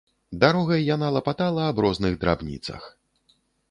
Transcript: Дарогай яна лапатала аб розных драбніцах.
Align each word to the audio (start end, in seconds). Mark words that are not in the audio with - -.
Дарогай 0.43 0.81
яна 0.95 1.11
лапатала 1.19 1.69
аб 1.75 1.85
розных 1.87 2.13
драбніцах. 2.27 2.93